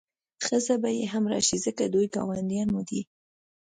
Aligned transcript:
ښځه 0.45 0.75
به 0.81 0.89
یې 0.97 1.05
هم 1.13 1.23
راشي 1.31 1.57
ځکه 1.65 1.83
دوی 1.93 2.05
ګاونډیان 2.15 2.69
مو 2.73 2.81
دي. 2.89 3.01